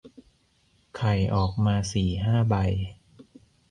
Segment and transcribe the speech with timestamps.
[0.95, 2.55] ไข่ออกมาสี่ห้าใบ